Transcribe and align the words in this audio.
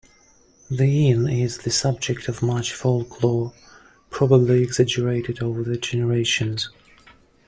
The 0.71 1.11
Inn 1.11 1.29
is 1.29 1.59
the 1.59 1.69
subject 1.69 2.27
of 2.27 2.41
much 2.41 2.73
folklore- 2.73 3.53
probably 4.09 4.63
exaggerated 4.63 5.43
over 5.43 5.61
the 5.61 5.77
generations. 5.77 6.71